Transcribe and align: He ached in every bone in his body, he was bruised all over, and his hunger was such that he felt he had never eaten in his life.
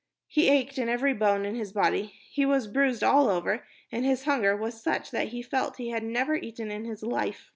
He 0.27 0.49
ached 0.49 0.79
in 0.79 0.89
every 0.89 1.13
bone 1.13 1.45
in 1.45 1.53
his 1.53 1.71
body, 1.73 2.15
he 2.31 2.43
was 2.43 2.65
bruised 2.67 3.03
all 3.03 3.29
over, 3.29 3.63
and 3.91 4.03
his 4.03 4.23
hunger 4.23 4.57
was 4.57 4.81
such 4.81 5.11
that 5.11 5.27
he 5.27 5.43
felt 5.43 5.77
he 5.77 5.91
had 5.91 6.03
never 6.03 6.33
eaten 6.33 6.71
in 6.71 6.85
his 6.85 7.03
life. 7.03 7.49